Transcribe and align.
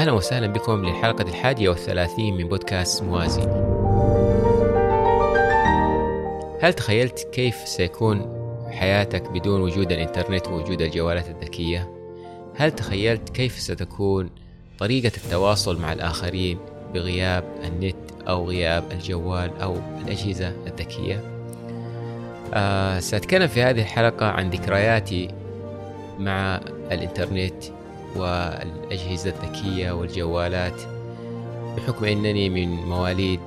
أهلا 0.00 0.12
وسهلا 0.12 0.46
بكم 0.46 0.84
للحلقة 0.84 1.22
الحادية 1.22 1.68
والثلاثين 1.68 2.36
من 2.36 2.48
بودكاست 2.48 3.02
موازي 3.02 3.42
هل 6.60 6.72
تخيلت 6.72 7.28
كيف 7.32 7.54
سيكون 7.54 8.26
حياتك 8.70 9.30
بدون 9.30 9.60
وجود 9.60 9.92
الإنترنت 9.92 10.48
ووجود 10.48 10.82
الجوالات 10.82 11.28
الذكية؟ 11.28 11.90
هل 12.56 12.70
تخيلت 12.70 13.28
كيف 13.28 13.58
ستكون 13.58 14.30
طريقة 14.78 15.12
التواصل 15.16 15.80
مع 15.80 15.92
الآخرين 15.92 16.58
بغياب 16.94 17.44
النت 17.64 17.96
أو 18.28 18.48
غياب 18.48 18.84
الجوال 18.92 19.60
أو 19.62 19.76
الأجهزة 20.04 20.52
الذكية؟ 20.66 21.20
آه 22.54 22.98
سأتكلم 22.98 23.46
في 23.46 23.62
هذه 23.62 23.80
الحلقة 23.80 24.26
عن 24.26 24.50
ذكرياتي 24.50 25.28
مع 26.18 26.60
الإنترنت 26.92 27.79
والأجهزة 28.16 29.30
الذكية 29.30 29.92
والجوالات 29.92 30.82
بحكم 31.76 32.04
أنني 32.04 32.50
من 32.50 32.68
مواليد 32.68 33.40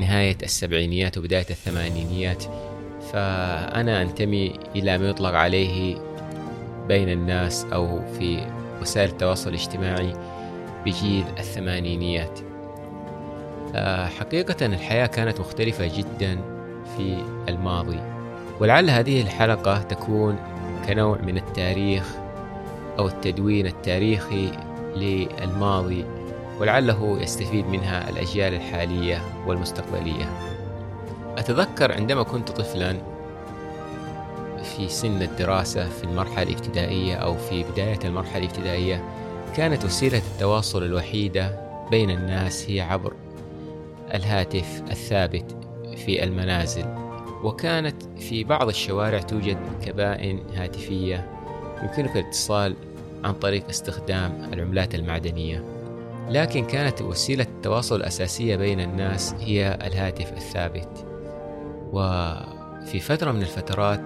نهاية 0.00 0.36
السبعينيات 0.42 1.18
وبداية 1.18 1.46
الثمانينيات 1.50 2.44
فأنا 3.12 4.02
أنتمي 4.02 4.58
إلى 4.76 4.98
ما 4.98 5.08
يطلق 5.08 5.30
عليه 5.30 5.96
بين 6.88 7.08
الناس 7.08 7.66
أو 7.72 8.00
في 8.18 8.46
وسائل 8.82 9.08
التواصل 9.08 9.50
الاجتماعي 9.50 10.12
بجيل 10.86 11.24
الثمانينيات. 11.38 12.40
آه، 13.74 14.06
حقيقة 14.06 14.66
الحياة 14.66 15.06
كانت 15.06 15.40
مختلفة 15.40 15.98
جدا 15.98 16.38
في 16.96 17.16
الماضي 17.48 18.00
ولعل 18.60 18.90
هذه 18.90 19.20
الحلقة 19.20 19.82
تكون 19.82 20.36
كنوع 20.86 21.18
من 21.18 21.36
التاريخ 21.36 22.21
أو 22.98 23.06
التدوين 23.06 23.66
التاريخي 23.66 24.52
للماضي 24.96 26.04
ولعله 26.60 27.18
يستفيد 27.20 27.66
منها 27.66 28.10
الأجيال 28.10 28.54
الحالية 28.54 29.22
والمستقبلية. 29.46 30.30
أتذكر 31.38 31.92
عندما 31.92 32.22
كنت 32.22 32.50
طفلا 32.50 32.96
في 34.62 34.88
سن 34.88 35.22
الدراسة 35.22 35.88
في 35.88 36.04
المرحلة 36.04 36.42
الابتدائية 36.42 37.14
أو 37.14 37.36
في 37.36 37.62
بداية 37.62 37.98
المرحلة 38.04 38.44
الابتدائية 38.44 39.04
كانت 39.56 39.84
وسيلة 39.84 40.22
التواصل 40.34 40.82
الوحيدة 40.82 41.60
بين 41.90 42.10
الناس 42.10 42.70
هي 42.70 42.80
عبر 42.80 43.12
الهاتف 44.14 44.82
الثابت 44.90 45.56
في 45.96 46.24
المنازل 46.24 46.84
وكانت 47.42 48.02
في 48.18 48.44
بعض 48.44 48.68
الشوارع 48.68 49.18
توجد 49.20 49.58
كبائن 49.86 50.40
هاتفية 50.54 51.41
يمكنك 51.82 52.16
الاتصال 52.16 52.76
عن 53.24 53.32
طريق 53.32 53.68
استخدام 53.68 54.50
العملات 54.52 54.94
المعدنية. 54.94 55.64
لكن 56.28 56.64
كانت 56.64 57.02
وسيلة 57.02 57.44
التواصل 57.44 57.96
الأساسية 57.96 58.56
بين 58.56 58.80
الناس 58.80 59.34
هي 59.34 59.78
الهاتف 59.86 60.32
الثابت. 60.32 61.06
وفي 61.92 63.00
فترة 63.00 63.32
من 63.32 63.42
الفترات 63.42 64.00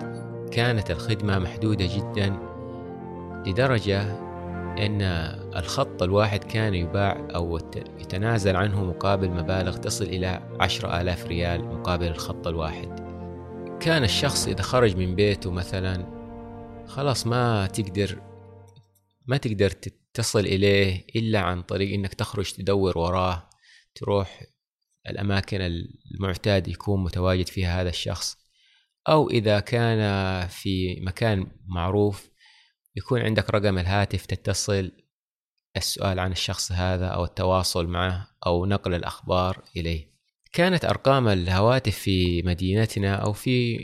كانت 0.51 0.91
الخدمة 0.91 1.39
محدودة 1.39 1.89
جدا 1.97 2.37
لدرجة 3.47 4.03
أن 4.79 5.03
الخط 5.57 6.03
الواحد 6.03 6.45
كان 6.45 6.75
يباع 6.75 7.19
أو 7.35 7.59
يتنازل 8.01 8.57
عنه 8.57 8.85
مقابل 8.85 9.31
مبالغ 9.31 9.77
تصل 9.77 10.05
إلى 10.05 10.41
عشرة 10.61 11.01
آلاف 11.01 11.27
ريال 11.27 11.65
مقابل 11.65 12.07
الخط 12.07 12.47
الواحد. 12.47 13.01
كان 13.81 14.05
الشخص 14.05 14.49
إذا 14.49 14.63
خرج 14.63 14.97
من 14.97 15.15
بيته 15.15 15.51
مثلا 15.51 16.07
خلاص 16.87 17.27
ما 17.27 17.67
تقدر 17.67 18.23
ما 19.27 19.37
تقدر 19.37 19.71
تتصل 19.71 20.41
إليه 20.41 21.07
إلا 21.17 21.41
عن 21.41 21.63
طريق 21.63 21.95
إنك 21.95 22.15
تخرج 22.15 22.53
تدور 22.53 22.99
وراه 22.99 23.51
تروح 23.95 24.43
الأماكن 25.11 25.61
المعتاد 26.15 26.69
يكون 26.69 27.05
متواجد 27.05 27.49
فيها 27.49 27.83
هذا 27.83 27.89
الشخص. 27.89 28.39
أو 29.09 29.31
إذا 29.31 29.61
كان 29.61 30.01
في 30.49 31.01
مكان 31.01 31.47
معروف 31.67 32.31
يكون 32.97 33.21
عندك 33.21 33.51
رقم 33.51 33.79
الهاتف 33.79 34.27
تتصل 34.27 34.93
السؤال 35.77 36.19
عن 36.19 36.33
الشخص 36.33 36.73
هذا 36.73 37.07
أو 37.07 37.25
التواصل 37.25 37.87
معه 37.87 38.29
أو 38.47 38.67
نقل 38.67 38.95
الأخبار 38.95 39.63
إليه. 39.77 40.17
كانت 40.53 40.85
أرقام 40.85 41.29
الهواتف 41.29 41.99
في 41.99 42.43
مدينتنا 42.43 43.15
أو 43.15 43.33
في 43.33 43.79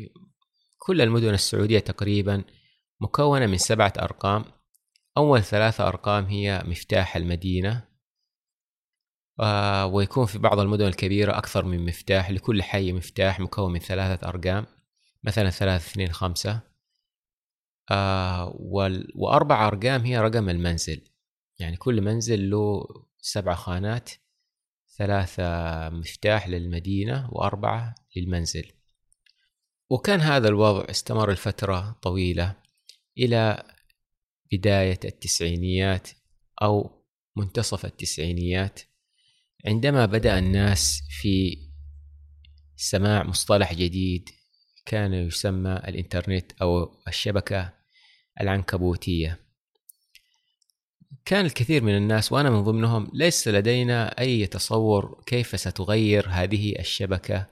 كل 0.79 1.01
المدن 1.01 1.35
السعودية 1.35 1.79
تقريبا 1.79 2.45
مكونة 3.03 3.47
من 3.47 3.59
سبعة 3.59 3.93
أرقام. 3.99 4.45
أول 5.17 5.43
ثلاثة 5.43 5.89
أرقام 5.89 6.25
هي 6.25 6.63
مفتاح 6.67 7.17
المدينة 7.17 7.89
ويكون 9.85 10.27
في 10.27 10.39
بعض 10.39 10.61
المدن 10.61 10.87
الكبيرة 10.87 11.39
أكثر 11.39 11.65
من 11.65 11.87
مفتاح 11.87 12.31
لكل 12.31 12.63
حي 12.63 12.93
مفتاح 12.93 13.41
مكون 13.41 13.73
من 13.73 13.79
ثلاثة 13.79 14.29
أرقام. 14.29 14.67
مثلا 15.25 15.51
ثلاثة 15.51 15.91
اثنين 15.91 16.13
خمسة. 16.13 16.61
وأربع 19.15 19.67
أرقام 19.69 20.01
هي 20.01 20.21
رقم 20.21 20.49
المنزل. 20.49 21.09
يعني 21.59 21.77
كل 21.77 22.01
منزل 22.01 22.51
له 22.51 22.85
سبع 23.19 23.55
خانات 23.55 24.11
ثلاثة 24.99 25.45
مفتاح 25.89 26.49
للمدينة 26.49 27.29
وأربعة 27.33 27.95
للمنزل. 28.17 28.73
وكان 29.91 30.21
هذا 30.21 30.49
الوضع 30.49 30.85
استمر 30.91 31.31
لفترة 31.31 31.99
طويلة. 32.03 32.62
إلى 33.19 33.65
بداية 34.53 35.01
التسعينيات 35.05 36.09
أو 36.63 37.03
منتصف 37.37 37.85
التسعينيات 37.85 38.81
عندما 39.67 40.07
بدأ 40.07 40.39
الناس 40.39 41.03
في 41.21 41.59
سماع 42.77 43.23
مصطلح 43.23 43.75
جديد 43.75 44.29
كان 44.87 45.15
يسمى 45.15 45.73
الإنترنت 45.73 46.53
أو 46.63 46.95
الشبكة 47.09 47.73
العنكبوتية. 48.41 49.39
كان 51.25 51.45
الكثير 51.45 51.83
من 51.83 51.97
الناس 51.97 52.33
وأنا 52.33 52.51
من 52.51 52.61
ضمنهم 52.63 53.11
ليس 53.15 53.49
لدينا 53.49 54.21
أي 54.21 54.47
تصور 54.47 55.23
كيف 55.27 55.61
ستغير 55.61 56.29
هذه 56.29 56.79
الشبكة 56.79 57.47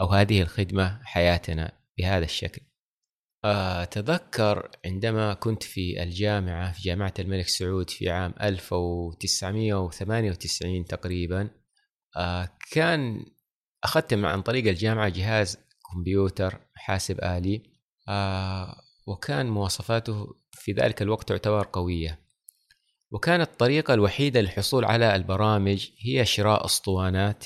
أو 0.00 0.06
هذه 0.06 0.42
الخدمة 0.42 1.00
حياتنا 1.04 1.72
بهذا 1.98 2.24
الشكل. 2.24 2.62
أتذكر 3.44 4.70
عندما 4.84 5.34
كنت 5.34 5.62
في 5.62 6.02
الجامعة 6.02 6.72
في 6.72 6.82
جامعة 6.82 7.14
الملك 7.18 7.48
سعود 7.48 7.90
في 7.90 8.10
عام 8.10 8.34
1998 8.40 10.84
تقريبا 10.84 11.50
كان 12.72 13.26
أخذت 13.84 14.14
عن 14.14 14.42
طريق 14.42 14.66
الجامعة 14.66 15.08
جهاز 15.08 15.58
كمبيوتر 15.92 16.60
حاسب 16.74 17.20
آلي 17.20 17.62
وكان 19.06 19.46
مواصفاته 19.46 20.26
في 20.52 20.72
ذلك 20.72 21.02
الوقت 21.02 21.28
تعتبر 21.28 21.68
قوية. 21.72 22.20
وكانت 23.10 23.50
الطريقة 23.50 23.94
الوحيدة 23.94 24.40
للحصول 24.40 24.84
على 24.84 25.16
البرامج 25.16 25.90
هي 25.98 26.24
شراء 26.24 26.64
أسطوانات 26.64 27.44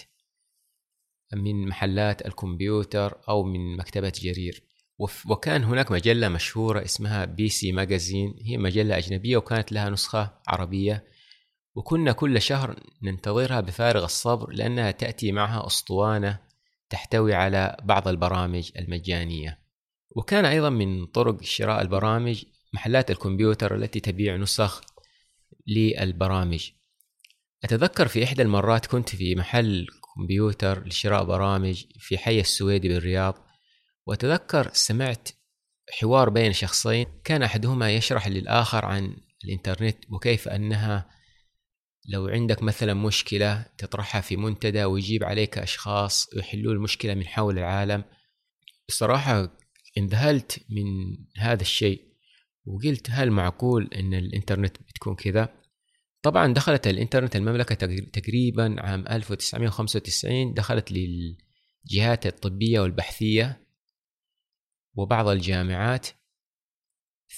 من 1.32 1.68
محلات 1.68 2.26
الكمبيوتر 2.26 3.20
أو 3.28 3.42
من 3.42 3.76
مكتبة 3.76 4.12
جرير. 4.20 4.62
وكان 4.98 5.64
هناك 5.64 5.92
مجلة 5.92 6.28
مشهورة 6.28 6.84
اسمها 6.84 7.24
بي 7.24 7.48
سي 7.48 7.72
ماجازين. 7.72 8.34
هي 8.42 8.56
مجلة 8.56 8.98
أجنبية 8.98 9.36
وكانت 9.36 9.72
لها 9.72 9.90
نسخة 9.90 10.32
عربية. 10.48 11.04
وكنا 11.74 12.12
كل 12.12 12.42
شهر 12.42 12.80
ننتظرها 13.02 13.60
بفارغ 13.60 14.04
الصبر 14.04 14.50
لأنها 14.50 14.90
تأتي 14.90 15.32
معها 15.32 15.66
أسطوانة 15.66 16.38
تحتوي 16.90 17.34
على 17.34 17.76
بعض 17.82 18.08
البرامج 18.08 18.70
المجانية. 18.78 19.58
وكان 20.10 20.44
أيضا 20.44 20.70
من 20.70 21.06
طرق 21.06 21.42
شراء 21.42 21.82
البرامج 21.82 22.44
محلات 22.74 23.10
الكمبيوتر 23.10 23.74
التي 23.74 24.00
تبيع 24.00 24.36
نسخ 24.36 24.80
للبرامج. 25.66 26.70
أتذكر 27.64 28.08
في 28.08 28.24
إحدى 28.24 28.42
المرات 28.42 28.86
كنت 28.86 29.08
في 29.08 29.34
محل 29.34 29.86
كمبيوتر 30.14 30.86
لشراء 30.86 31.24
برامج 31.24 31.84
في 31.98 32.18
حي 32.18 32.40
السويدي 32.40 32.88
بالرياض. 32.88 33.43
وأتذكر 34.06 34.70
سمعت 34.72 35.28
حوار 36.00 36.30
بين 36.30 36.52
شخصين 36.52 37.06
كان 37.24 37.42
أحدهما 37.42 37.90
يشرح 37.90 38.28
للآخر 38.28 38.84
عن 38.84 39.16
الإنترنت 39.44 39.96
وكيف 40.10 40.48
أنها 40.48 41.10
لو 42.08 42.28
عندك 42.28 42.62
مثلا 42.62 42.94
مشكلة 42.94 43.66
تطرحها 43.78 44.20
في 44.20 44.36
منتدى 44.36 44.84
ويجيب 44.84 45.24
عليك 45.24 45.58
أشخاص 45.58 46.28
يحلوا 46.36 46.72
المشكلة 46.72 47.14
من 47.14 47.26
حول 47.26 47.58
العالم. 47.58 48.04
بصراحة 48.88 49.56
انذهلت 49.98 50.64
من 50.70 50.84
هذا 51.36 51.62
الشيء 51.62 52.02
وقلت 52.66 53.10
هل 53.10 53.30
معقول 53.30 53.90
أن 53.94 54.14
الإنترنت 54.14 54.76
بتكون 54.82 55.14
كذا؟ 55.14 55.48
طبعا 56.22 56.54
دخلت 56.54 56.86
الإنترنت 56.86 57.36
المملكة 57.36 57.74
تقريبا 58.12 58.76
عام 58.78 59.04
1995 59.10 60.54
دخلت 60.54 60.92
للجهات 60.92 62.26
الطبية 62.26 62.80
والبحثية 62.80 63.63
وبعض 64.94 65.28
الجامعات. 65.28 66.08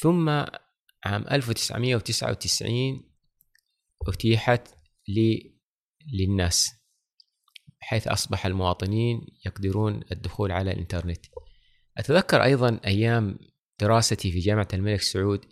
ثم 0.00 0.28
عام 1.04 1.24
1999 1.30 3.10
أتيحت 4.08 4.68
للناس 6.12 6.74
حيث 7.80 8.08
أصبح 8.08 8.46
المواطنين 8.46 9.26
يقدرون 9.46 10.00
الدخول 10.12 10.52
على 10.52 10.72
الإنترنت. 10.72 11.26
أتذكر 11.98 12.42
أيضا 12.42 12.80
أيام 12.86 13.38
دراستي 13.80 14.32
في 14.32 14.38
جامعة 14.38 14.68
الملك 14.74 15.00
سعود 15.00 15.44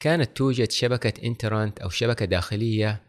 كانت 0.00 0.36
توجد 0.36 0.70
شبكة 0.70 1.26
إنترنت 1.26 1.80
أو 1.80 1.88
شبكة 1.88 2.24
داخلية 2.24 3.02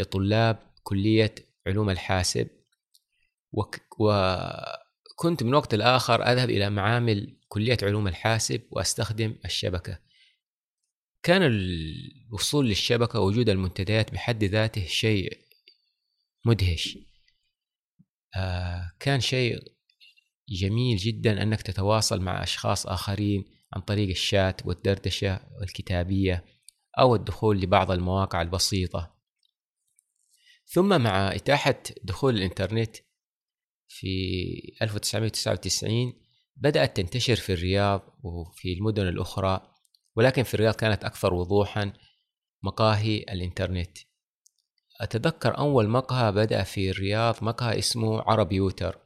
لطلاب 0.00 0.58
كلية 0.82 1.34
علوم 1.66 1.90
الحاسب 1.90 2.48
وكنت 3.52 5.42
من 5.42 5.54
وقت 5.54 5.74
لآخر 5.74 6.22
أذهب 6.22 6.50
إلى 6.50 6.70
معامل 6.70 7.39
كلية 7.52 7.78
علوم 7.82 8.08
الحاسب 8.08 8.62
وأستخدم 8.70 9.36
الشبكة. 9.44 9.98
كان 11.22 11.42
الوصول 11.42 12.68
للشبكة 12.68 13.20
ووجود 13.20 13.48
المنتديات 13.48 14.12
بحد 14.12 14.44
ذاته 14.44 14.86
شيء 14.86 15.38
مدهش. 16.44 16.98
آه 18.36 18.92
كان 19.00 19.20
شيء 19.20 19.58
جميل 20.48 20.96
جدا 20.96 21.42
أنك 21.42 21.62
تتواصل 21.62 22.20
مع 22.20 22.42
أشخاص 22.42 22.86
آخرين 22.86 23.44
عن 23.72 23.80
طريق 23.80 24.08
الشات 24.08 24.66
والدردشة 24.66 25.40
والكتابية 25.60 26.44
أو 26.98 27.14
الدخول 27.14 27.60
لبعض 27.60 27.90
المواقع 27.90 28.42
البسيطة. 28.42 29.14
ثم 30.66 31.00
مع 31.00 31.34
إتاحة 31.34 31.82
دخول 32.04 32.36
الإنترنت 32.36 32.96
في 33.88 34.06
1999 34.82 36.29
بدأت 36.60 36.96
تنتشر 36.96 37.36
في 37.36 37.52
الرياض 37.52 38.02
وفي 38.22 38.72
المدن 38.72 39.08
الأخرى 39.08 39.74
ولكن 40.16 40.42
في 40.42 40.54
الرياض 40.54 40.74
كانت 40.74 41.04
أكثر 41.04 41.34
وضوحا 41.34 41.92
مقاهي 42.62 43.16
الإنترنت. 43.18 43.98
أتذكر 45.00 45.58
أول 45.58 45.88
مقهى 45.88 46.32
بدأ 46.32 46.62
في 46.62 46.90
الرياض 46.90 47.44
مقهى 47.44 47.78
اسمه 47.78 48.22
عرب 48.22 48.52
يوتر. 48.52 48.98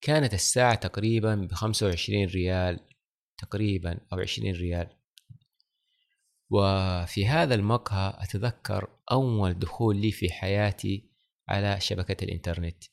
كانت 0.00 0.34
الساعة 0.34 0.74
تقريبا 0.74 1.34
بخمسة 1.34 1.86
وعشرين 1.86 2.28
ريال 2.28 2.80
تقريبا 3.38 4.00
أو 4.12 4.18
عشرين 4.18 4.54
ريال. 4.54 4.88
وفي 6.50 7.26
هذا 7.26 7.54
المقهى 7.54 8.14
أتذكر 8.18 8.88
أول 9.10 9.58
دخول 9.58 9.96
لي 9.96 10.12
في 10.12 10.32
حياتي 10.32 11.10
على 11.48 11.80
شبكة 11.80 12.24
الإنترنت. 12.24 12.84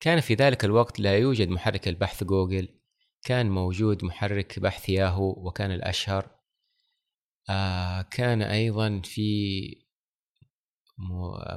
كان 0.00 0.20
في 0.20 0.34
ذلك 0.34 0.64
الوقت 0.64 1.00
لا 1.00 1.16
يوجد 1.16 1.48
محرك 1.48 1.88
البحث 1.88 2.24
جوجل 2.24 2.75
كان 3.26 3.50
موجود 3.50 4.04
محرك 4.04 4.58
بحث 4.58 4.88
ياهو 4.88 5.46
وكان 5.46 5.70
الأشهر. 5.70 6.30
آه 7.50 8.02
كان 8.02 8.42
أيضا 8.42 9.00
في 9.04 9.62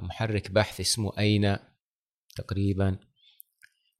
محرك 0.01 0.51
بحث 0.51 0.79
اسمه 0.79 1.11
أين 1.19 1.57
تقريبا. 2.35 2.99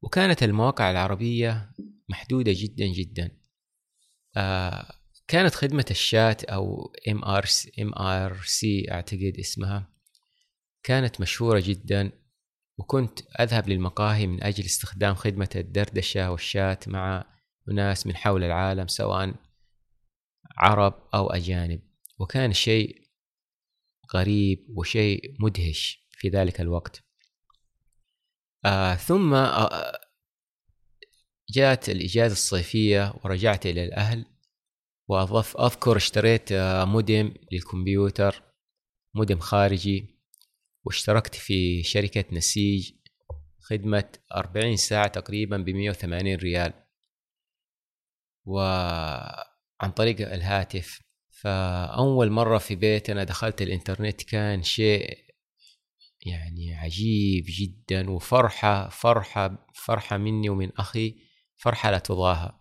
وكانت 0.01 0.43
المواقع 0.43 0.91
العربية 0.91 1.71
محدودة 2.09 2.51
جدا 2.55 2.85
جدا. 2.85 3.31
آه 4.37 4.93
كانت 5.27 5.55
خدمة 5.55 5.85
الشات 5.91 6.43
أو 6.43 6.93
mIR 7.07 7.45
mIRC 7.79 8.91
أعتقد 8.91 9.33
اسمها 9.39 9.93
كانت 10.83 11.21
مشهورة 11.21 11.59
جدا. 11.65 12.11
وكنت 12.77 13.19
أذهب 13.39 13.69
للمقاهي 13.69 14.27
من 14.27 14.43
أجل 14.43 14.65
استخدام 14.65 15.15
خدمة 15.15 15.49
الدردشة 15.55 16.31
والشات 16.31 16.87
مع 16.87 17.38
ناس 17.67 18.07
من 18.07 18.15
حول 18.15 18.43
العالم 18.43 18.87
سواء 18.87 19.35
عرب 20.57 21.09
أو 21.13 21.29
أجانب. 21.29 21.81
وكان 22.19 22.53
شيء 22.53 23.09
غريب 24.15 24.65
وشيء 24.77 25.35
مدهش 25.39 26.07
في 26.11 26.29
ذلك 26.29 26.61
الوقت. 26.61 27.03
آه 28.65 28.95
ثم 28.95 29.33
آه 29.33 29.99
جاءت 31.49 31.89
الإجازة 31.89 32.33
الصيفية 32.33 33.13
ورجعت 33.23 33.65
إلى 33.65 33.83
الأهل. 33.83 34.25
وأضف 35.07 35.57
أذكر 35.57 35.97
اشتريت 35.97 36.51
آه 36.51 36.85
مودم 36.85 37.33
للكمبيوتر 37.51 38.43
مودم 39.15 39.39
خارجي. 39.39 40.19
واشتركت 40.85 41.35
في 41.35 41.83
شركة 41.83 42.25
نسيج 42.31 42.91
خدمة 43.59 44.09
أربعين 44.35 44.77
ساعة 44.77 45.07
تقريبا 45.07 45.57
بمية 45.57 45.89
وثمانين 45.89 46.37
ريال. 46.39 46.73
وعن 48.49 49.91
طريق 49.95 50.33
الهاتف. 50.33 51.01
فأول 51.29 52.31
مرة 52.31 52.57
في 52.57 52.75
بيتنا 52.75 53.23
دخلت 53.23 53.61
الإنترنت 53.61 54.23
كان 54.23 54.63
شيء 54.63 55.17
يعني 56.25 56.75
عجيب 56.75 57.45
جدا 57.47 58.09
وفرحة 58.09 58.89
فرحة 58.89 59.67
فرحة 59.75 60.17
مني 60.17 60.49
ومن 60.49 60.71
أخي 60.77 61.15
فرحة 61.57 61.91
لا 61.91 61.99
تضاهى. 61.99 62.51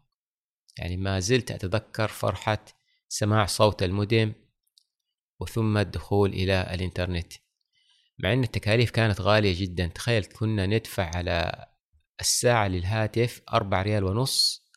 يعني 0.79 0.96
ما 0.96 1.20
زلت 1.20 1.50
أتذكر 1.50 2.08
فرحة 2.08 2.64
سماع 3.08 3.46
صوت 3.46 3.82
المودم 3.82 4.32
وثم 5.40 5.76
الدخول 5.76 6.31
إلى 6.31 6.75
الإنترنت. 6.75 7.32
مع 8.19 8.32
أن 8.32 8.43
التكاليف 8.43 8.90
كانت 8.90 9.20
غالية 9.20 9.61
جدا. 9.61 9.87
تخيل 9.87 10.25
كنا 10.25 10.67
ندفع 10.67 11.17
على 11.17 11.67
الساعة 12.20 12.69
للهاتف 12.69 13.43
أربع 13.52 13.82
ريال 13.82 14.05
ونص 14.05 14.68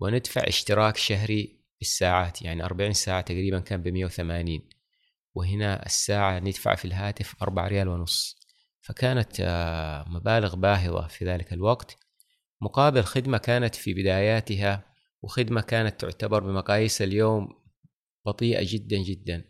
وندفع 0.00 0.40
اشتراك 0.48 0.96
شهري 0.96 1.64
بالساعات 1.78 2.42
يعني 2.42 2.64
أربعين 2.64 2.92
ساعة 2.92 3.20
تقريبا 3.20 3.60
كان 3.60 3.82
بمية 3.82 4.04
وثمانين. 4.04 4.68
وهنا 5.34 5.86
الساعة 5.86 6.38
ندفع 6.38 6.74
في 6.74 6.84
الهاتف 6.84 7.42
أربع 7.42 7.68
ريال 7.68 7.88
ونص. 7.88 8.38
فكانت 8.80 9.36
آه، 9.40 10.04
مبالغ 10.08 10.56
باهظة 10.56 11.06
في 11.06 11.24
ذلك 11.24 11.52
الوقت. 11.52 11.96
مقابل 12.60 13.02
خدمة 13.02 13.38
كانت 13.38 13.74
في 13.74 13.94
بداياتها 13.94 14.94
وخدمة 15.22 15.60
كانت 15.60 16.00
تعتبر 16.00 16.42
بمقاييس 16.42 17.02
اليوم 17.02 17.48
بطيئة 18.26 18.72
جدا 18.72 18.96
جدا. 18.96 19.44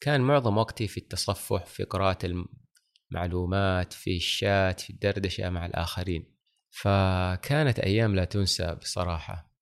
كان 0.00 0.20
معظم 0.20 0.58
وقتي 0.58 0.88
في 0.88 0.98
التصفح 0.98 1.66
في 1.66 1.84
قراءة 1.84 2.46
المعلومات 3.12 3.92
في 3.92 4.16
الشات 4.16 4.80
في 4.80 4.90
الدردشة 4.90 5.50
مع 5.50 5.66
الآخرين. 5.66 6.31
فكانت 6.72 7.78
أيام 7.78 8.14
لا 8.14 8.24
تنسى 8.24 8.74
بصراحة. 8.74 9.52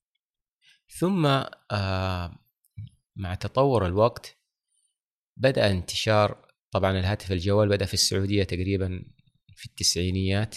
ثم 0.98 1.26
آه، 1.70 2.38
مع 3.16 3.35
تطور 3.35 3.87
الوقت 3.87 4.38
بدأ 5.37 5.70
انتشار 5.70 6.49
طبعا 6.70 6.99
الهاتف 6.99 7.32
الجوال 7.32 7.68
بدأ 7.68 7.85
في 7.87 7.94
السعودية 7.94 8.44
تقريبا 8.44 9.04
في 9.56 9.66
التسعينيات. 9.66 10.56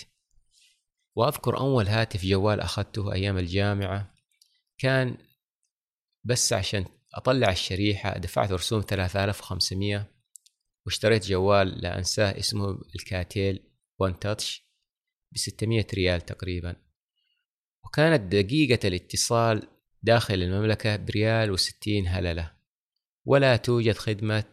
وأذكر 1.16 1.58
أول 1.58 1.88
هاتف 1.88 2.26
جوال 2.26 2.62
أخذته 2.62 3.14
أيام 3.14 3.38
الجامعة 3.38 4.14
كان 4.78 5.18
بس 6.24 6.54
عشان 6.54 6.86
أطلع 7.14 7.50
الشريحة 7.52 8.18
دفعت 8.18 8.52
رسوم 8.52 8.82
3500 8.82 10.12
واشتريت 10.86 11.26
جوال 11.26 11.68
لا 11.68 11.98
أنساه 11.98 12.40
اسمه 12.40 12.82
الكاتيل 12.96 13.72
وان 14.00 14.20
تاتش. 14.20 14.73
ب 15.34 15.38
600 15.38 15.86
ريال 15.94 16.22
تقريبا. 16.22 16.76
وكانت 17.86 18.22
دقيقة 18.36 18.88
الاتصال 18.88 19.68
داخل 20.04 20.34
المملكة 20.34 20.96
بريال 20.96 21.52
وستين 21.52 22.08
هللة. 22.08 22.52
ولا 23.26 23.56
توجد 23.56 23.96
خدمة 23.96 24.44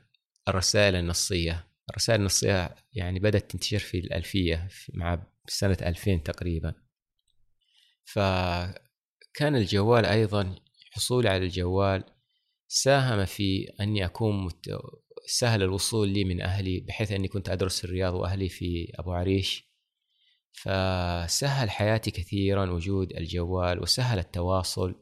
الرسائل 0.48 0.94
النصية. 0.94 1.66
الرسائل 1.90 2.20
النصية 2.20 2.74
يعني 2.92 3.18
بدأت 3.18 3.50
تنتشر 3.50 3.78
في 3.78 3.98
الألفية 3.98 4.68
مع 4.94 5.26
سنة 5.48 5.78
2000 5.82 6.22
تقريبا. 6.22 6.74
فكان 8.04 9.56
الجوال 9.56 10.06
أيضا 10.06 10.56
حصولي 10.92 11.28
على 11.28 11.44
الجوال 11.44 12.04
ساهم 12.68 13.24
في 13.24 13.68
أني 13.80 14.04
أكون. 14.04 14.48
سهل 15.26 15.62
الوصول 15.62 16.08
لي 16.08 16.24
من 16.24 16.40
أهلي 16.40 16.80
بحيث 16.80 17.12
أني 17.12 17.28
كنت 17.28 17.48
أدرس 17.48 17.84
الرياض 17.84 18.14
وأهلي 18.14 18.48
في 18.48 18.92
أبو 18.94 19.12
عريش. 19.12 19.69
فسهل 20.52 21.70
حياتي 21.70 22.10
كثيرا 22.10 22.70
وجود 22.70 23.12
الجوال 23.12 23.82
وسهل 23.82 24.18
التواصل 24.18 24.94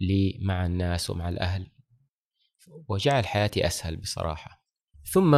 لي 0.00 0.38
مع 0.42 0.66
الناس 0.66 1.10
ومع 1.10 1.28
الأهل 1.28 1.66
وجعل 2.88 3.26
حياتي 3.26 3.66
أسهل 3.66 3.96
بصراحة. 3.96 4.66
ثم 5.12 5.30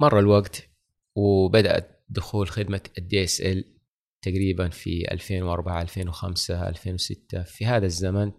مر 0.00 0.18
الوقت 0.18 0.70
وبدأت 1.14 2.04
دخول 2.08 2.48
خدمة 2.48 2.80
ال 2.98 3.24
DSL 3.24 3.78
تقريبا 4.22 4.68
في 4.68 5.12
2004 5.12 5.82
2005 5.82 6.68
2006 6.68 7.42
في 7.42 7.66
هذا 7.66 7.86
الزمن 7.86 8.32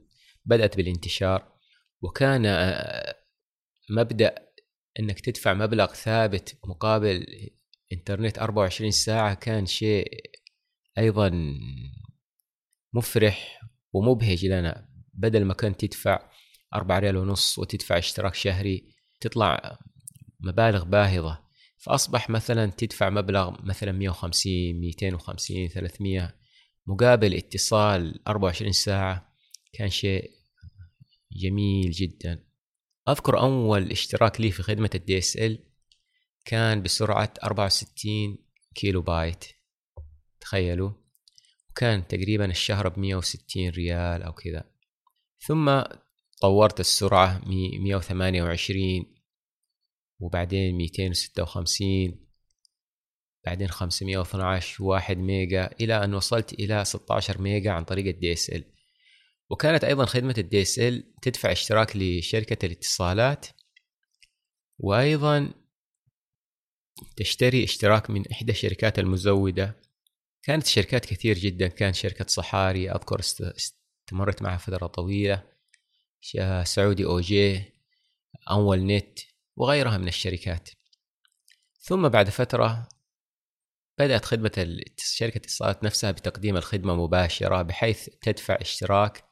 بدأت 0.46 0.77
بالانتشار 0.77 1.53
وكان 2.01 2.46
آه، 2.46 3.15
مبدأ 3.89 4.36
إنك 5.00 5.20
تدفع 5.20 5.53
مبلغ 5.53 5.93
ثابت 5.93 6.58
مقابل 6.65 7.25
انترنت 7.93 8.39
24 8.39 8.91
ساعة 8.91 9.33
كان 9.33 9.65
شيء 9.65 10.07
أيضا 10.97 11.57
مفرح 12.93 13.62
ومبهج 13.93 14.45
لنا. 14.45 14.89
بدل 15.13 15.45
ما 15.45 15.53
كنت 15.53 15.85
تدفع 15.85 16.29
أربعة 16.73 17.00
ريال 17.00 17.17
ونص 17.17 17.59
وتدفع 17.59 17.97
اشتراك 17.97 18.35
شهري 18.35 18.93
تطلع 19.21 19.79
مبالغ 20.39 20.83
باهظة. 20.83 21.43
فأصبح 21.77 22.29
مثلا 22.29 22.65
تدفع 22.65 23.09
مبلغ 23.09 23.62
مثلا 23.63 23.91
150 23.91 24.53
250 24.79 25.67
300 25.67 26.35
مقابل 26.88 27.35
اتصال 27.35 28.27
24 28.27 28.71
ساعة 28.71 29.33
كان 29.73 29.89
شيء 29.89 30.31
جميل 31.31 31.91
جدا. 31.91 32.43
أذكر 33.09 33.39
أول 33.39 33.91
اشتراك 33.91 34.41
لي 34.41 34.51
في 34.51 34.63
خدمة 34.63 34.89
ال 34.95 35.17
DSL 35.17 35.72
كان 36.45 36.81
بسرعة 36.81 37.33
64 37.43 38.38
كيلو 38.75 39.01
بايت. 39.01 39.45
تخيلوا. 40.39 40.91
وكان 41.69 42.07
تقريبا 42.07 42.45
الشهر 42.45 42.89
ب 42.89 43.00
160 43.00 43.69
ريال 43.69 44.23
أو 44.23 44.33
كذا. 44.33 44.63
ثم 45.39 45.81
طورت 46.41 46.79
السرعة 46.79 47.41
128 47.45 49.05
وبعدين 50.19 50.75
256 50.75 52.27
بعدين 53.45 53.67
512 53.67 54.83
1 54.83 55.17
ميجا 55.17 55.69
إلى 55.81 56.03
أن 56.03 56.13
وصلت 56.13 56.53
إلى 56.53 56.85
16 56.85 57.41
ميجا 57.41 57.71
عن 57.71 57.83
طريق 57.83 58.07
ال 58.07 58.33
DSL. 58.33 58.63
وكانت 59.50 59.83
أيضا 59.83 60.05
خدمة 60.05 60.35
ال 60.38 60.62
DSL 60.62 61.13
تدفع 61.21 61.51
اشتراك 61.51 61.95
لشركة 61.95 62.65
الاتصالات 62.65 63.45
وأيضا 64.79 65.62
تشتري 67.15 67.63
اشتراك 67.63 68.10
من 68.10 68.31
إحدى 68.31 68.51
الشركات 68.51 69.00
المزودة. 69.00 69.75
كانت 70.43 70.67
شركات 70.67 71.05
كثير 71.05 71.38
جدا. 71.38 71.67
كان 71.67 71.93
شركة 71.93 72.25
صحاري 72.27 72.91
أذكر 72.91 73.19
استمرت 73.19 74.41
معها 74.41 74.57
فترة 74.57 74.88
طويلة. 74.88 75.43
سعودي 76.63 77.05
أوجي 77.05 77.63
أول 78.51 78.86
نت 78.86 79.19
وغيرها 79.55 79.98
من 79.98 80.07
الشركات. 80.07 80.69
ثم 81.79 82.10
بعد 82.10 82.29
فترة 82.29 82.89
بدأت 83.98 84.25
خدمة 84.25 84.51
شركة 84.98 85.38
الاتصالات 85.38 85.83
نفسها 85.83 86.12
بتقديم 86.12 86.57
الخدمة 86.57 86.95
مباشرة 86.95 87.62
بحيث 87.62 88.10
تدفع 88.22 88.57
اشتراك 88.62 89.24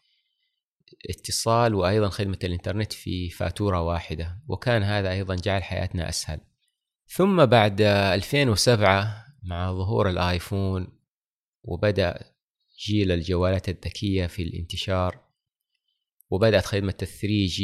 اتصال 1.10 1.76
وأيضا 1.76 2.10
خدمة 2.10 2.40
الإنترنت 2.44 2.94
في 2.94 3.30
فاتورة 3.30 3.82
واحدة. 3.82 4.42
وكان 4.48 4.84
هذا 4.84 5.12
أيضا 5.12 5.36
جعل 5.36 5.64
حياتنا 5.64 6.10
أسهل. 6.10 6.40
ثم 7.14 7.46
بعد 7.46 7.82
2007 7.82 9.26
مع 9.44 9.72
ظهور 9.72 10.10
الآيفون 10.10 10.88
وبدأ 11.64 12.34
جيل 12.86 13.12
الجوالات 13.12 13.70
الذكية 13.70 14.28
في 14.28 14.44
الانتشار 14.44 15.20
وبدأت 16.30 16.66
خدمة 16.66 16.96
ال 17.02 17.08
3G 17.08 17.64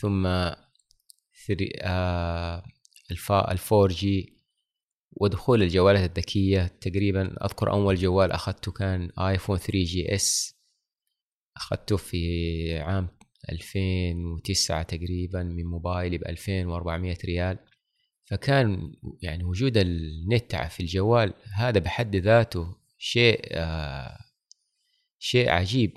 ثم 0.00 0.26
آه، 1.82 2.64
ال 3.50 3.88
4G 3.88 4.38
ودخول 5.12 5.62
الجوالات 5.62 6.10
الذكية. 6.10 6.66
تقريبا 6.80 7.44
أذكر 7.44 7.70
أول 7.70 7.96
جوال 7.96 8.32
أخذته 8.32 8.72
كان 8.72 9.10
iPhone 9.18 9.58
3GS 9.58 10.56
أخذته 11.56 11.96
في 11.96 12.78
عام 12.78 13.08
2009 13.52 14.82
تقريبا 14.82 15.42
من 15.42 15.64
موبايلي 15.64 16.18
ب 16.18 16.22
2400 16.22 17.16
ريال. 17.24 17.71
فكان 18.24 18.92
يعني 19.22 19.44
وجود 19.44 19.76
النت 19.76 20.56
في 20.56 20.80
الجوال 20.80 21.34
هذا 21.54 21.78
بحد 21.78 22.16
ذاته 22.16 22.76
شيء 22.98 23.40
آه 23.52 24.18
شيء 25.18 25.50
عجيب 25.50 25.92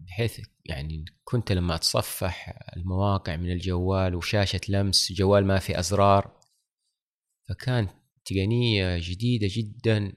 بحيث 0.00 0.40
يعني 0.64 1.04
كنت 1.24 1.52
لما 1.52 1.74
اتصفح 1.74 2.62
المواقع 2.76 3.36
من 3.36 3.52
الجوال 3.52 4.14
وشاشة 4.14 4.60
لمس 4.68 5.12
جوال 5.12 5.46
ما 5.46 5.58
في 5.58 5.78
أزرار 5.78 6.40
فكان 7.48 7.88
تقنية 8.24 8.98
جديدة 8.98 9.48
جدا. 9.50 10.12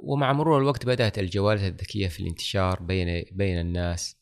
ومع 0.00 0.32
مرور 0.32 0.58
الوقت 0.58 0.86
بدأت 0.86 1.18
الجوالات 1.18 1.72
الذكية 1.72 2.08
في 2.08 2.20
الانتشار 2.20 2.82
بين 2.82 3.24
بين 3.32 3.60
الناس. 3.60 4.16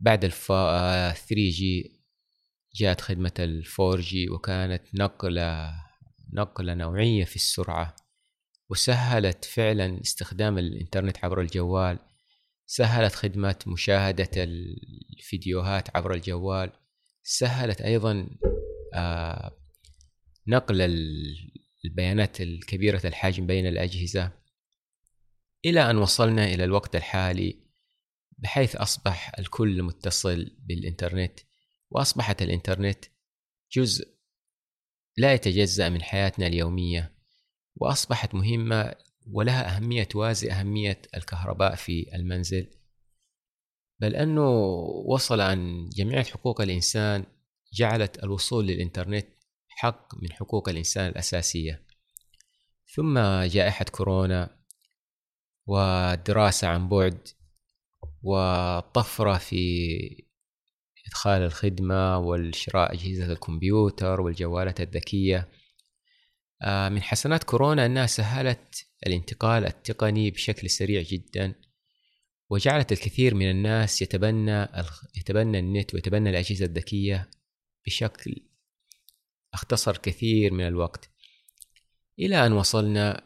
بعد 0.00 0.24
ال 0.24 0.32
3G 0.32 1.90
جاءت 2.78 3.00
خدمة 3.00 3.32
ال 3.38 3.64
4G 3.66 4.30
وكانت 4.30 4.82
نقلة 4.94 5.74
نقلة 6.32 6.74
نوعية 6.74 7.24
في 7.24 7.36
السرعة 7.36 7.96
وسهلت 8.70 9.44
فعلا 9.44 10.00
استخدام 10.00 10.58
الإنترنت 10.58 11.24
عبر 11.24 11.40
الجوال 11.40 11.98
سهلت 12.66 13.14
خدمة 13.14 13.56
مشاهدة 13.66 14.30
الفيديوهات 14.36 15.96
عبر 15.96 16.14
الجوال 16.14 16.72
سهلت 17.22 17.80
أيضا 17.80 18.28
آه، 18.94 19.56
نقل 20.46 20.82
البيانات 21.84 22.40
الكبيرة 22.40 23.00
الحجم 23.04 23.46
بين 23.46 23.66
الأجهزة. 23.66 24.32
إلى 25.64 25.90
أن 25.90 25.96
وصلنا 25.96 26.44
إلى 26.44 26.64
الوقت 26.64 26.96
الحالي 26.96 27.56
بحيث 28.38 28.76
أصبح 28.76 29.32
الكل 29.38 29.82
متصل 29.82 30.56
بالإنترنت. 30.60 31.40
وأصبحت 31.90 32.42
الإنترنت 32.42 33.04
جزء 33.72 34.18
لا 35.16 35.34
يتجزأ 35.34 35.88
من 35.88 36.02
حياتنا 36.02 36.46
اليومية 36.46 37.12
وأصبحت 37.76 38.34
مهمة 38.34 38.94
ولها 39.32 39.76
أهمية 39.76 40.04
توازي 40.04 40.52
أهمية 40.52 41.02
الكهرباء 41.16 41.74
في 41.74 42.14
المنزل. 42.14 42.70
بل 44.00 44.16
أنه 44.16 44.50
وصل 45.06 45.40
أن 45.40 45.88
جمعية 45.88 46.22
حقوق 46.22 46.60
الإنسان 46.60 47.24
جعلت 47.72 48.24
الوصول 48.24 48.66
للإنترنت 48.66 49.26
حق 49.68 50.22
من 50.22 50.32
حقوق 50.32 50.68
الإنسان 50.68 51.08
الأساسية. 51.08 51.86
ثم 52.94 53.18
جائحة 53.44 53.84
كورونا 53.84 54.58
والدراسة 55.66 56.68
عن 56.68 56.88
بعد 56.88 57.28
وطفرة 58.22 59.38
في 59.38 60.27
إدخال 61.08 61.42
الخدمة 61.42 62.18
والشراء 62.18 62.94
أجهزة 62.94 63.32
الكمبيوتر 63.32 64.20
والجوالات 64.20 64.80
الذكية. 64.80 65.48
آه، 66.62 66.88
من 66.88 67.02
حسنات 67.02 67.44
كورونا 67.44 67.86
أنها 67.86 68.06
سهلت 68.06 68.86
الانتقال 69.06 69.66
التقني 69.66 70.30
بشكل 70.30 70.70
سريع 70.70 71.02
جدا 71.02 71.54
وجعلت 72.50 72.92
الكثير 72.92 73.34
من 73.34 73.50
الناس 73.50 74.02
يتبنى 74.02 74.68
يتبنى 75.16 75.58
النت 75.58 75.94
ويتبنى 75.94 76.30
الأجهزة 76.30 76.64
الذكية 76.64 77.30
بشكل 77.86 78.36
أختصر 79.54 79.96
كثير 79.96 80.52
من 80.52 80.66
الوقت. 80.66 81.10
إلى 82.18 82.46
أن 82.46 82.52
وصلنا 82.52 83.24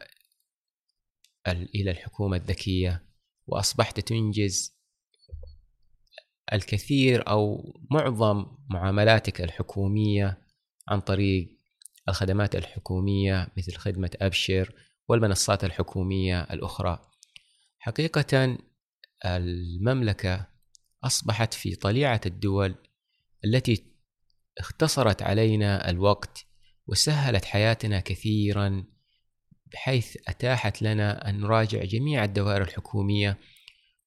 إلى 1.47 1.91
الحكومة 1.91 2.37
الذكية 2.37 3.05
وأصبحت 3.47 3.99
تنجز 3.99 4.72
الكثير 6.53 7.29
أو 7.29 7.73
معظم 7.91 8.45
معاملاتك 8.69 9.41
الحكومية 9.41 10.37
عن 10.87 10.99
طريق 10.99 11.57
الخدمات 12.09 12.55
الحكومية 12.55 13.47
مثل 13.57 13.75
خدمة 13.75 14.11
أبشر 14.21 14.73
والمنصات 15.07 15.63
الحكومية 15.63 16.41
الأخرى. 16.41 16.99
حقيقة 17.79 18.57
المملكة 19.25 20.47
أصبحت 21.03 21.53
في 21.53 21.75
طليعة 21.75 22.21
الدول 22.25 22.75
التي 23.45 23.93
اختصرت 24.59 25.21
علينا 25.21 25.89
الوقت 25.89 26.45
وسهلت 26.87 27.45
حياتنا 27.45 27.99
كثيرا 27.99 28.83
بحيث 29.73 30.17
أتاحت 30.27 30.81
لنا 30.81 31.29
أن 31.29 31.39
نراجع 31.39 31.83
جميع 31.83 32.23
الدوائر 32.23 32.61
الحكومية 32.61 33.37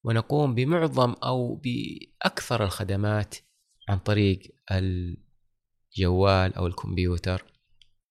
ونقوم 0.07 0.55
بمعظم 0.55 1.13
أو 1.23 1.55
بأكثر 1.55 2.63
الخدمات 2.63 3.35
عن 3.89 3.99
طريق 3.99 4.39
الجوال 4.71 6.53
أو 6.55 6.67
الكمبيوتر. 6.67 7.45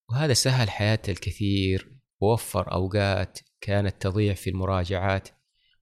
وهذا 0.09 0.33
سهل 0.33 0.69
حياة 0.69 1.01
الكثير 1.09 1.99
ووفر 2.21 2.71
أوقات 2.71 3.39
كانت 3.61 4.01
تضيع 4.01 4.33
في 4.33 4.49
المراجعات 4.49 5.29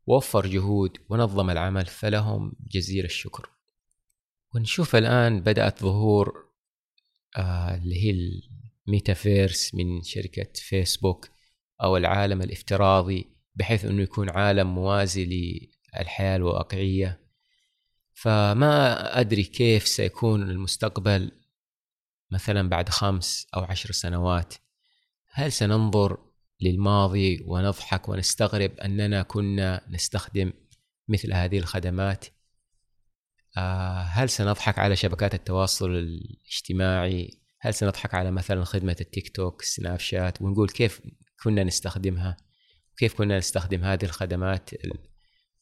وفر 0.07 0.47
جهود 0.47 0.97
ونظم 1.09 1.49
العمل 1.49 1.85
فلهم 1.85 2.55
جزيل 2.71 3.05
الشكر. 3.05 3.49
ونشوف 4.55 4.95
الآن 4.95 5.41
بدأت 5.41 5.79
ظهور 5.81 6.45
آه 7.37 7.75
اللي 7.75 8.03
هي 8.03 8.41
الميتافيرس 8.87 9.75
من 9.75 10.01
شركة 10.03 10.53
فيسبوك 10.55 11.29
أو 11.83 11.97
العالم 11.97 12.41
الافتراضي 12.41 13.27
بحيث 13.55 13.85
أنه 13.85 14.01
يكون 14.01 14.29
عالم 14.29 14.75
موازي 14.75 15.25
للحياة 16.01 16.35
الواقعية. 16.35 17.19
فما 18.13 19.19
أدري 19.19 19.43
كيف 19.43 19.87
سيكون 19.87 20.49
المستقبل 20.49 21.31
مثلا 22.31 22.69
بعد 22.69 22.89
خمس 22.89 23.47
أو 23.55 23.61
عشر 23.61 23.91
سنوات. 23.91 24.53
هل 25.31 25.51
سننظر 25.51 26.17
للماضي 26.61 27.43
ونضحك 27.45 28.09
ونستغرب 28.09 28.79
أننا 28.79 29.21
كنا 29.21 29.81
نستخدم 29.89 30.53
مثل 31.07 31.33
هذه 31.33 31.57
الخدمات؟ 31.57 32.25
آه، 33.57 34.01
هل 34.01 34.29
سنضحك 34.29 34.79
على 34.79 34.95
شبكات 34.95 35.33
التواصل 35.33 35.91
الاجتماعي؟ 35.91 37.41
هل 37.59 37.73
سنضحك 37.73 38.13
على 38.13 38.31
مثلا 38.31 38.63
خدمة 38.63 38.95
التيك 39.01 39.35
توك 39.35 39.61
سناب 39.61 39.99
شات؟ 39.99 40.41
ونقول 40.41 40.69
كيف 40.69 41.01
كنا 41.43 41.63
نستخدمها؟ 41.63 42.37
كيف 42.97 43.13
كنا 43.13 43.37
نستخدم 43.37 43.83
هذه 43.83 44.05
الخدمات 44.05 44.69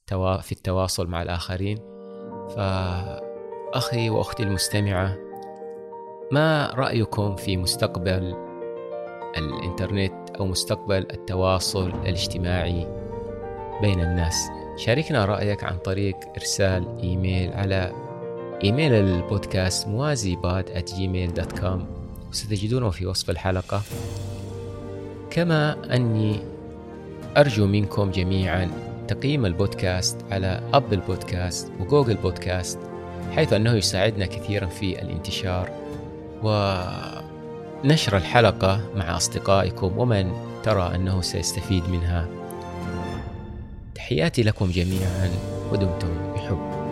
في 0.08 0.52
التواصل 0.52 1.08
مع 1.08 1.22
الآخرين. 1.22 1.78
فأخي 2.56 4.10
وأختي 4.10 4.44
المستمعة 4.44 5.18
ما 6.32 6.74
رأيكم 6.76 7.36
في 7.36 7.58
مستقبل 7.58 8.36
الإنترنت 9.38 10.30
أو 10.40 10.46
مستقبل 10.46 11.08
التواصل 11.12 11.90
الاجتماعي 11.90 12.88
بين 13.82 14.00
الناس؟ 14.00 14.50
شاركنا 14.78 15.26
رأيك 15.26 15.64
عن 15.64 15.78
طريق 15.78 16.16
إرسال 16.38 17.00
إيميل 17.04 17.54
على 17.54 17.94
إيميل 18.64 18.94
البودكاست 18.94 19.88
موازي 19.88 20.36
pod 20.36 20.86
gmail.com 20.88 21.80
وستجدونه 22.30 22.90
في 22.90 23.06
وصف 23.06 23.30
الحلقة. 23.30 23.82
كما 25.30 25.96
أني 25.96 26.40
أرجو 27.38 27.66
منكم 27.66 28.12
جميعا 28.12 28.93
تقييم 29.08 29.46
البودكاست 29.46 30.18
على 30.32 30.62
Apple 30.74 30.98
Podcast 30.98 31.72
و 31.80 31.85
Google 31.85 32.16
Podcast 32.16 32.80
حيث 33.36 33.54
أنه 33.54 33.74
يساعدنا 33.74 34.26
كثيرا 34.26 34.66
في 34.66 35.02
الانتشار. 35.02 35.70
ونشر 36.44 38.18
الحلقة 38.18 38.82
مع 38.96 39.18
أصدقائكم 39.18 39.98
ومن 39.98 40.32
ترى 40.64 40.96
أنه 40.96 41.22
سيستفيد 41.22 41.90
منها. 41.90 42.28
تحياتي 43.96 44.44
لكم 44.44 44.72
جميعا 44.72 45.30
ودمتم 45.72 46.34
بحب. 46.36 46.83